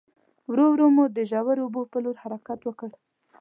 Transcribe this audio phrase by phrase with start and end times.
[0.51, 2.89] ورو ورو مو د ژورو اوبو په لور حرکت وکړ.